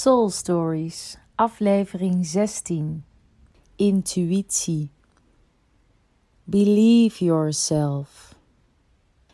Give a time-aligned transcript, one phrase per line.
[0.00, 3.04] Stories, aflevering 16.
[3.76, 4.90] Intuïtie.
[6.44, 8.34] Believe yourself.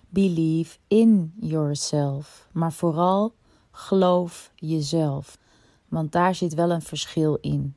[0.09, 2.49] Believe in yourself.
[2.53, 3.35] Maar vooral
[3.71, 5.39] geloof jezelf.
[5.89, 7.77] Want daar zit wel een verschil in.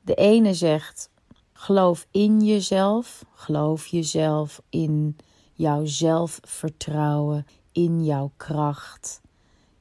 [0.00, 1.10] De ene zegt:
[1.52, 5.16] geloof in jezelf, geloof jezelf in
[5.52, 9.20] jouw zelfvertrouwen, in jouw kracht,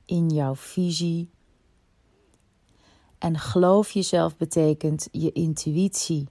[0.05, 1.35] in jouw visie.
[3.17, 6.27] En geloof jezelf betekent je intuïtie.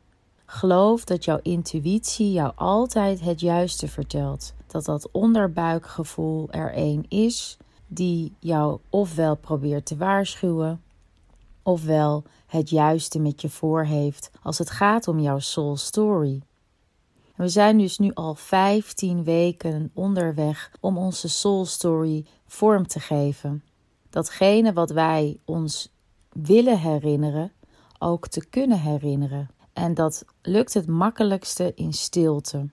[0.47, 4.55] Geloof dat jouw intuïtie jou altijd het juiste vertelt.
[4.67, 10.83] Dat dat onderbuikgevoel er een is die jou ofwel probeert te waarschuwen,
[11.63, 16.43] ofwel het juiste met je voor heeft als het gaat om jouw soul story.
[17.37, 23.65] We zijn dus nu al 15 weken onderweg om onze soul story vorm te geven.
[24.11, 25.93] Datgene wat wij ons
[26.43, 27.53] willen herinneren,
[27.99, 29.51] ook te kunnen herinneren.
[29.73, 32.69] En dat lukt het makkelijkste in stilte.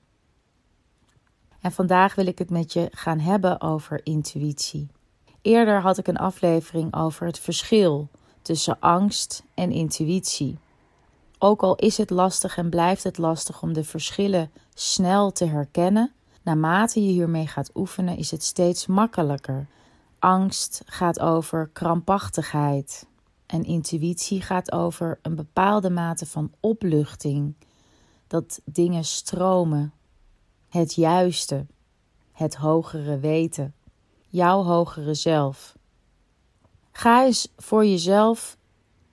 [1.62, 4.88] En vandaag wil ik het met je gaan hebben over intuïtie.
[5.42, 8.10] Eerder had ik een aflevering over het verschil
[8.42, 10.58] tussen angst en intuïtie.
[11.40, 16.12] Ook al is het lastig en blijft het lastig om de verschillen snel te herkennen,
[16.42, 19.68] naarmate je hiermee gaat oefenen, is het steeds makkelijker.
[20.20, 23.06] Angst gaat over krampachtigheid
[23.54, 27.54] en intuïtie gaat over een bepaalde mate van opluchting,
[28.28, 29.94] dat dingen stromen,
[30.70, 31.66] het juiste,
[32.32, 33.74] het hogere weten,
[34.28, 35.76] jouw hogere zelf.
[36.92, 38.58] Ga eens voor jezelf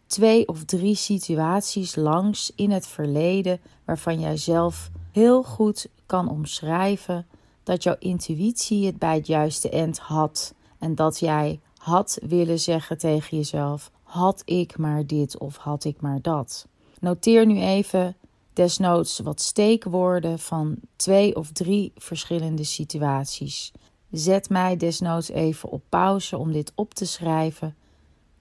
[0.06, 7.26] twee of drie situaties langs in het verleden waarvan jij zelf heel goed kan omschrijven
[7.62, 12.98] dat jouw intuïtie het bij het juiste eind had en dat jij had willen zeggen
[12.98, 16.66] tegen jezelf: had ik maar dit of had ik maar dat.
[17.00, 18.16] Noteer nu even
[18.52, 23.72] desnoods wat steekwoorden van twee of drie verschillende situaties.
[24.10, 27.76] Zet mij desnoods even op pauze om dit op te schrijven.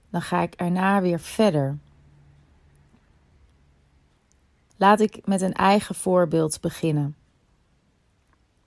[0.10, 1.78] Dan ga ik erna weer verder.
[4.76, 7.16] Laat ik met een eigen voorbeeld beginnen.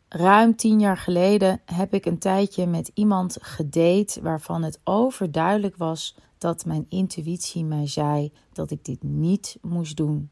[0.08, 6.16] Ruim tien jaar geleden heb ik een tijdje met iemand gedate waarvan het overduidelijk was
[6.42, 10.30] dat mijn intuïtie mij zei dat ik dit niet moest doen.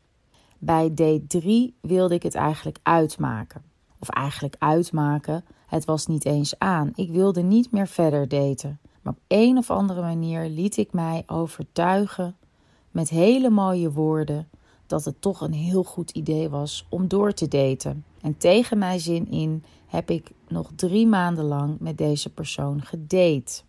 [0.59, 3.63] Bij date 3 wilde ik het eigenlijk uitmaken.
[3.99, 6.91] Of eigenlijk uitmaken, het was niet eens aan.
[6.95, 8.81] Ik wilde niet meer verder daten.
[9.03, 12.37] Maar op een of andere manier liet ik mij overtuigen
[12.91, 14.49] met hele mooie woorden
[14.87, 18.05] dat het toch een heel goed idee was om door te daten.
[18.21, 23.63] En tegen mijn zin in heb ik nog drie maanden lang met deze persoon gedate.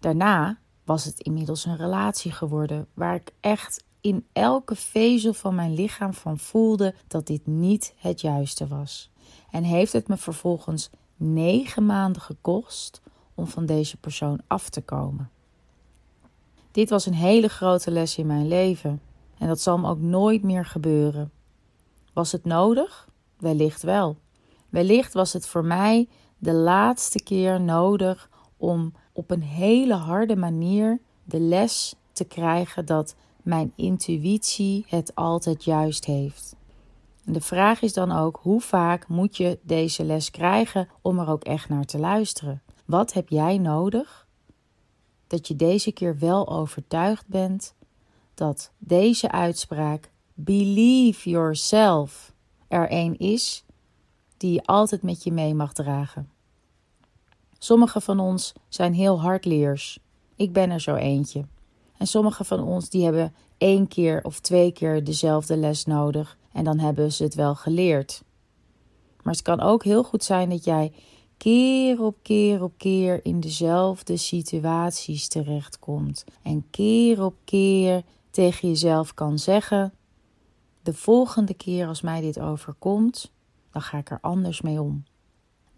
[0.00, 5.74] Daarna was het inmiddels een relatie geworden waar ik echt in elke vezel van mijn
[5.74, 9.10] lichaam van voelde dat dit niet het juiste was.
[9.50, 13.00] En heeft het me vervolgens negen maanden gekost
[13.34, 15.30] om van deze persoon af te komen.
[16.70, 19.00] Dit was een hele grote les in mijn leven
[19.38, 21.32] en dat zal me ook nooit meer gebeuren.
[22.12, 23.08] Was het nodig?
[23.38, 24.16] Wellicht wel.
[24.68, 26.08] Wellicht was het voor mij
[26.38, 28.29] de laatste keer nodig
[28.60, 35.64] om op een hele harde manier de les te krijgen dat mijn intuïtie het altijd
[35.64, 36.56] juist heeft.
[37.24, 41.28] En de vraag is dan ook: hoe vaak moet je deze les krijgen om er
[41.28, 42.62] ook echt naar te luisteren?
[42.84, 44.28] Wat heb jij nodig
[45.26, 47.74] dat je deze keer wel overtuigd bent
[48.34, 52.32] dat deze uitspraak Believe yourself
[52.68, 53.64] er een is
[54.36, 56.30] die je altijd met je mee mag dragen.
[57.62, 59.98] Sommige van ons zijn heel hardleers.
[60.36, 61.44] Ik ben er zo eentje.
[61.96, 66.64] En sommige van ons die hebben één keer of twee keer dezelfde les nodig en
[66.64, 68.22] dan hebben ze het wel geleerd.
[69.22, 70.92] Maar het kan ook heel goed zijn dat jij
[71.36, 76.24] keer op keer op keer in dezelfde situaties terechtkomt.
[76.42, 79.92] En keer op keer tegen jezelf kan zeggen:
[80.82, 83.32] De volgende keer als mij dit overkomt,
[83.72, 85.04] dan ga ik er anders mee om.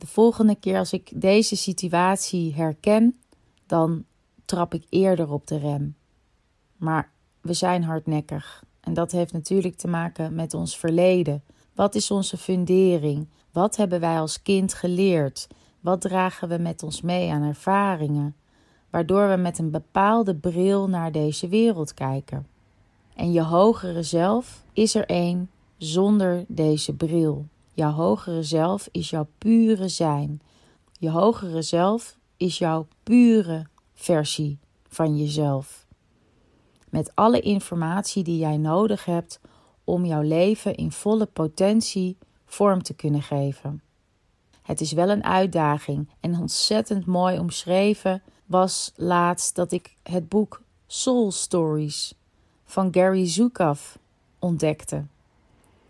[0.02, 3.20] De volgende keer als ik deze situatie herken,
[3.66, 4.04] dan
[4.44, 5.96] trap ik eerder op de rem.
[6.76, 7.10] Maar
[7.40, 11.42] we zijn hardnekkig en dat heeft natuurlijk te maken met ons verleden.
[11.74, 13.28] Wat is onze fundering?
[13.52, 15.48] Wat hebben wij als kind geleerd?
[15.80, 18.36] Wat dragen we met ons mee aan ervaringen?
[18.90, 22.46] Waardoor we met een bepaalde bril naar deze wereld kijken.
[23.14, 27.46] En je hogere zelf is er één zonder deze bril.
[27.82, 30.40] Jouw hogere zelf is jouw pure zijn.
[30.98, 34.58] Je hogere zelf is jouw pure versie
[34.88, 35.86] van jezelf.
[36.88, 39.40] met alle informatie die jij nodig hebt
[39.84, 43.82] om jouw leven in volle potentie vorm te kunnen geven.
[44.62, 50.62] Het is wel een uitdaging en ontzettend mooi omschreven was laatst dat ik het boek
[50.86, 52.14] Soul Stories
[52.64, 53.96] van Gary Zukav
[54.38, 55.04] ontdekte.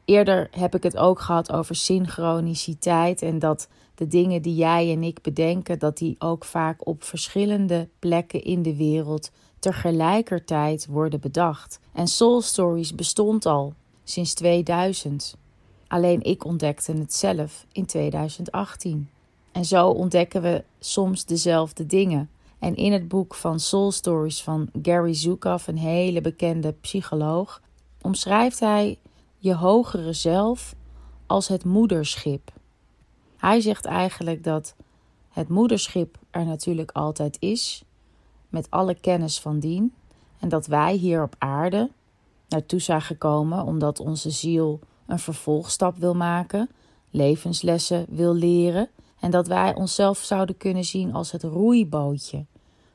[0.05, 5.03] Eerder heb ik het ook gehad over synchroniciteit en dat de dingen die jij en
[5.03, 11.81] ik bedenken, dat die ook vaak op verschillende plekken in de wereld tegelijkertijd worden bedacht.
[11.93, 15.37] En Soul Stories bestond al sinds 2000.
[15.87, 19.09] Alleen ik ontdekte het zelf in 2018.
[19.53, 22.31] En zo ontdekken we soms dezelfde dingen.
[22.59, 27.63] En in het boek van Soul Stories van Gary Zukav, een hele bekende psycholoog,
[28.01, 28.99] omschrijft hij
[29.43, 30.75] je hogere zelf
[31.27, 32.53] als het moederschip.
[33.37, 34.75] Hij zegt eigenlijk dat
[35.29, 37.85] het moederschip er natuurlijk altijd is,
[38.49, 39.95] met alle kennis van dien,
[40.39, 41.91] en dat wij hier op aarde
[42.49, 46.71] naartoe zijn gekomen omdat onze ziel een vervolgstap wil maken,
[47.11, 48.89] levenslessen wil leren
[49.21, 52.45] en dat wij onszelf zouden kunnen zien als het roeibootje.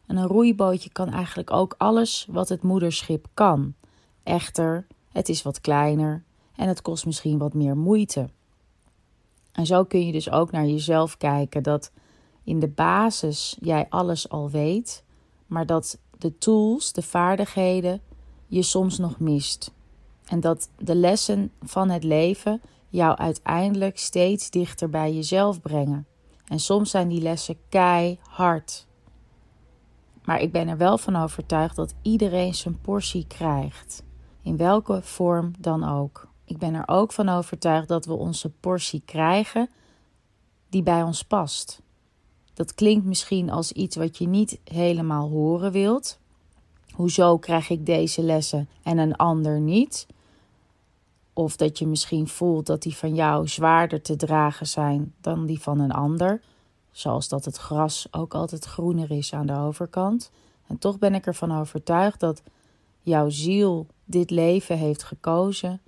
[0.06, 3.74] En een roeibootje kan eigenlijk ook alles wat het moederschip kan.
[4.24, 6.26] Echter, het is wat kleiner
[6.58, 8.30] en het kost misschien wat meer moeite.
[9.52, 11.92] En zo kun je dus ook naar jezelf kijken dat
[12.44, 15.04] in de basis jij alles al weet,
[15.46, 18.02] maar dat de tools, de vaardigheden
[18.48, 19.74] je soms nog mist.
[20.26, 26.08] En dat de lessen van het leven jou uiteindelijk steeds dichter bij jezelf brengen.
[26.46, 28.88] En soms zijn die lessen keihard.
[30.24, 34.04] Maar ik ben er wel van overtuigd dat iedereen zijn portie krijgt.
[34.42, 36.28] In welke vorm dan ook.
[36.48, 39.70] Ik ben er ook van overtuigd dat we onze portie krijgen
[40.70, 41.82] die bij ons past.
[42.54, 46.20] Dat klinkt misschien als iets wat je niet helemaal horen wilt.
[46.94, 50.08] Hoezo krijg ik deze lessen en een ander niet?
[51.34, 55.62] Of dat je misschien voelt dat die van jou zwaarder te dragen zijn dan die
[55.62, 56.42] van een ander.
[56.92, 60.32] Zoals dat het gras ook altijd groener is aan de overkant.
[60.68, 62.42] En toch ben ik ervan overtuigd dat
[63.02, 65.82] jouw ziel dit leven heeft gekozen.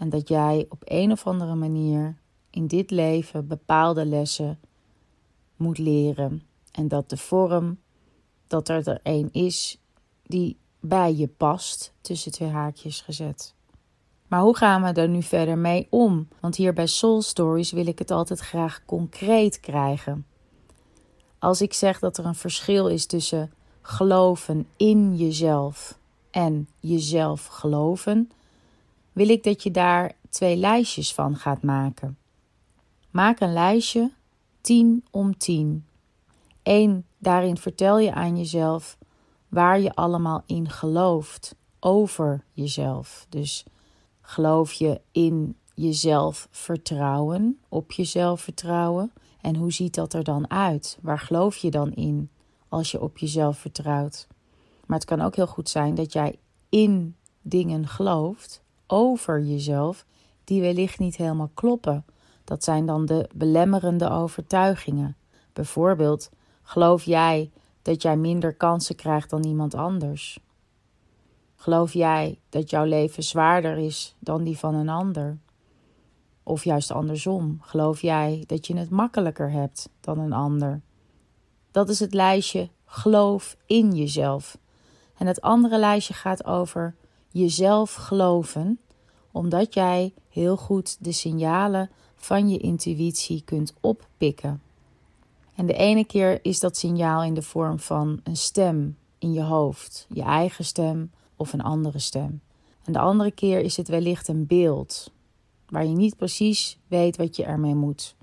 [0.00, 2.16] En dat jij op een of andere manier
[2.50, 4.58] in dit leven bepaalde lessen
[5.56, 6.42] moet leren.
[6.72, 7.78] En dat de vorm,
[8.46, 9.80] dat er er een is
[10.22, 13.54] die bij je past, tussen twee haakjes gezet.
[14.26, 16.28] Maar hoe gaan we er nu verder mee om?
[16.40, 20.26] Want hier bij Soul Stories wil ik het altijd graag concreet krijgen.
[21.38, 23.52] Als ik zeg dat er een verschil is tussen
[23.82, 25.98] geloven in jezelf
[26.30, 28.30] en jezelf geloven,
[29.12, 32.18] wil ik dat je daar twee lijstjes van gaat maken.
[33.10, 34.12] Maak een lijstje
[34.60, 35.86] 10 om 10.
[36.62, 38.98] Eén, daarin vertel je aan jezelf
[39.48, 43.26] waar je allemaal in gelooft over jezelf.
[43.28, 43.64] Dus
[44.20, 49.12] geloof je in jezelf vertrouwen, op jezelf vertrouwen?
[49.40, 50.98] En hoe ziet dat er dan uit?
[51.02, 52.30] Waar geloof je dan in
[52.68, 54.26] als je op jezelf vertrouwt?
[54.86, 60.04] Maar het kan ook heel goed zijn dat jij in dingen gelooft over jezelf
[60.44, 62.04] die wellicht niet helemaal kloppen.
[62.44, 65.16] Dat zijn dan de belemmerende overtuigingen.
[65.52, 66.30] Bijvoorbeeld,
[66.62, 67.50] geloof jij
[67.82, 70.40] dat jij minder kansen krijgt dan iemand anders?
[71.56, 75.38] Geloof jij dat jouw leven zwaarder is dan die van een ander?
[76.42, 80.80] Of juist andersom, geloof jij dat je het makkelijker hebt dan een ander?
[81.70, 84.58] Dat is het lijstje geloof in jezelf.
[85.16, 86.94] En het andere lijstje gaat over
[87.30, 88.78] jezelf geloven,
[89.30, 94.62] omdat jij heel goed de signalen van je intuïtie kunt oppikken.
[95.54, 99.42] En de ene keer is dat signaal in de vorm van een stem in je
[99.42, 102.40] hoofd, je eigen stem of een andere stem.
[102.84, 105.10] En de andere keer is het wellicht een beeld
[105.70, 108.14] waar je niet precies weet wat je ermee moet.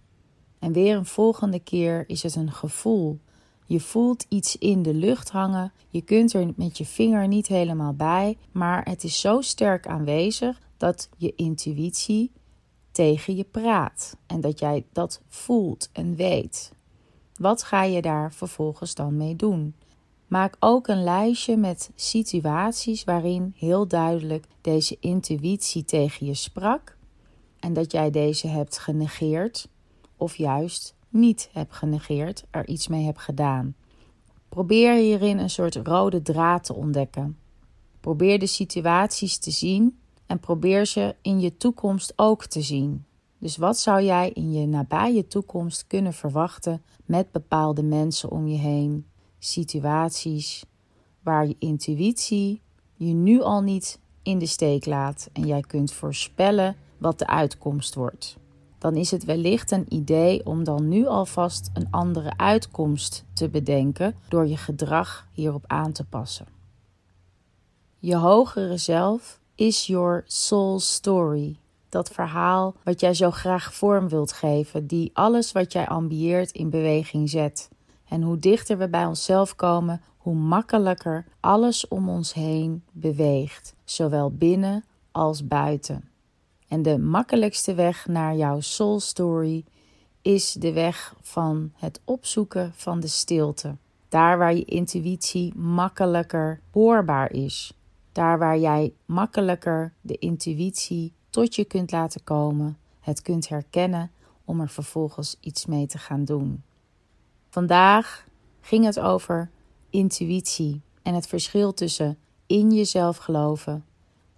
[0.59, 3.19] En weer een volgende keer is het een gevoel.
[3.67, 5.71] Je voelt iets in de lucht hangen.
[5.89, 10.59] Je kunt er met je vinger niet helemaal bij, maar het is zo sterk aanwezig
[10.77, 12.31] dat je intuïtie
[12.91, 16.71] tegen je praat en dat jij dat voelt en weet.
[17.35, 19.75] Wat ga je daar vervolgens dan mee doen?
[20.27, 26.97] Maak ook een lijstje met situaties waarin heel duidelijk deze intuïtie tegen je sprak
[27.59, 29.69] en dat jij deze hebt genegeerd
[30.17, 33.75] of juist niet hebt genegeerd, er iets mee hebt gedaan.
[34.49, 37.37] Probeer hierin een soort rode draad te ontdekken.
[37.99, 43.05] Probeer de situaties te zien en probeer ze in je toekomst ook te zien.
[43.37, 48.57] Dus wat zou jij in je nabije toekomst kunnen verwachten met bepaalde mensen om je
[48.57, 49.05] heen,
[49.39, 50.65] situaties
[51.21, 52.61] waar je intuïtie
[52.97, 57.95] je nu al niet in de steek laat en jij kunt voorspellen wat de uitkomst
[57.95, 58.37] wordt.
[58.77, 64.15] Dan is het wellicht een idee om dan nu alvast een andere uitkomst te bedenken
[64.27, 66.47] door je gedrag hierop aan te passen.
[67.99, 71.57] Je hogere zelf is your soul story.
[71.89, 76.69] Dat verhaal wat jij zo graag vorm wilt geven, die alles wat jij ambieert in
[76.69, 77.69] beweging zet.
[78.07, 84.31] En hoe dichter we bij onszelf komen, hoe makkelijker alles om ons heen beweegt, zowel
[84.31, 86.09] binnen als buiten.
[86.67, 89.65] En de makkelijkste weg naar jouw soul story
[90.21, 93.75] is de weg van het opzoeken van de stilte.
[94.09, 97.73] Daar waar je intuïtie makkelijker hoorbaar is.
[98.11, 104.11] Daar waar jij makkelijker de intuïtie tot je kunt laten komen, het kunt herkennen
[104.45, 106.63] om er vervolgens iets mee te gaan doen.
[107.49, 108.25] Vandaag
[108.61, 109.49] ging het over
[109.89, 113.85] intuïtie en het verschil tussen in jezelf geloven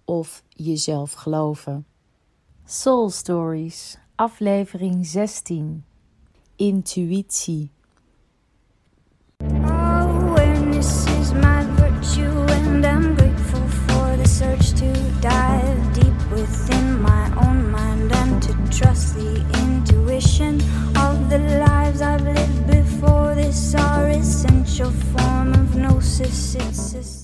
[0.04, 1.86] of jezelf geloven.
[2.72, 5.82] Soul Stories, aflevering 16.
[6.60, 7.70] Intuïtie.
[11.20, 17.72] Is my virtue, and I'm grateful for the search to dive deep within my own
[17.72, 20.60] mind and to trust the intuition
[20.96, 23.34] of the lives I've lived before.
[23.34, 26.54] This essential form of gnosis.
[26.54, 27.19] It's